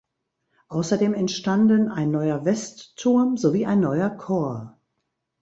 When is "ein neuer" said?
1.87-2.43, 3.67-4.09